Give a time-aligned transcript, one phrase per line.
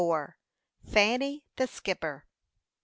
[0.83, 2.25] FANNY THE SKIPPER.